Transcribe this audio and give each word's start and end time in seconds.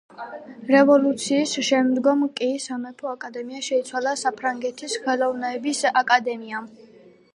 რევოლუციის 0.75 1.51
შემდგომ 1.67 2.23
კი 2.39 2.49
სამეფო 2.63 3.11
აკადემია 3.11 3.61
შეცვალა 3.69 4.15
საფრანგეთის 4.25 4.97
ხელოვნების 5.05 5.83
აკადემიამ. 6.05 6.73